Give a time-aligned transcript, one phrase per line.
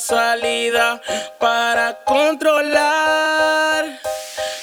[0.00, 1.00] salida
[1.38, 3.84] para controlar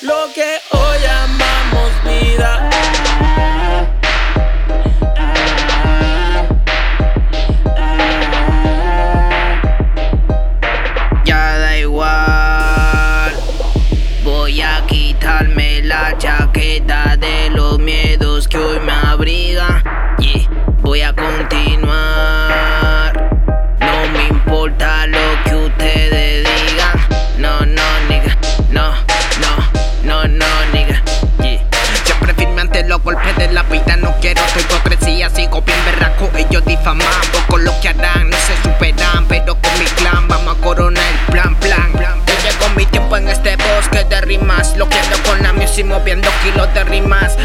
[0.02, 2.70] lo que hoy llamamos vida.
[11.24, 13.34] Ya da igual,
[14.24, 17.07] voy a quitarme la chaqueta
[37.48, 38.30] con lo que harán.
[38.30, 41.92] No se superan, pero con mi clan vamos a coronar el plan, plan.
[41.94, 42.22] plan.
[42.26, 44.76] Ya llegó mi tiempo en este bosque de rimas.
[44.78, 47.36] Lo quiero con la music moviendo kilos de rimas.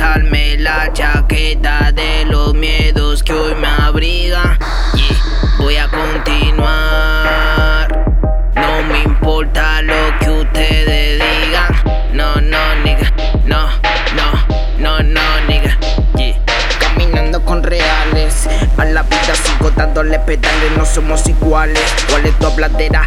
[0.00, 4.58] Quitarme la chaqueta de los miedos que hoy me abrigan.
[4.94, 5.18] Yeah.
[5.58, 7.36] Voy a continuar.
[8.54, 11.74] No me importa lo que ustedes digan.
[12.14, 13.12] No, no, nigga.
[13.44, 13.68] No,
[14.16, 14.32] no,
[14.78, 15.76] no, no, nigga.
[16.16, 16.40] Yeah.
[16.78, 18.48] Caminando con reales.
[18.78, 20.78] A la vida sigo dándole pedales.
[20.78, 21.84] No somos iguales.
[22.08, 23.04] ¿Cuál es tu habladera?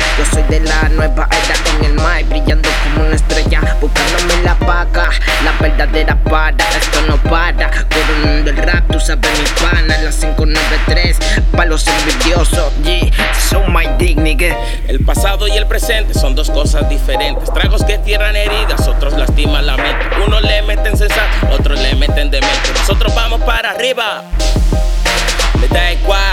[11.74, 12.72] Los envidiosos.
[12.84, 13.34] Yeah.
[13.34, 14.14] So my dick.
[14.88, 17.52] El pasado y el presente son dos cosas diferentes.
[17.52, 20.06] Tragos que cierran heridas, otros lastiman la mente.
[20.24, 22.70] Unos le meten sensato, otros le meten demente.
[22.76, 24.24] Nosotros vamos para arriba.
[25.60, 26.33] Me da igual